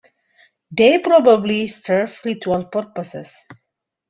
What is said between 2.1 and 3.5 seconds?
ritual purposes.